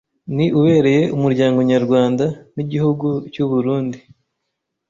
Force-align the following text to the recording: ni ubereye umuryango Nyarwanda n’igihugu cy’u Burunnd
ni 0.35 0.45
ubereye 0.59 1.03
umuryango 1.15 1.59
Nyarwanda 1.71 2.25
n’igihugu 2.55 3.07
cy’u 3.31 3.47
Burunnd 3.51 3.93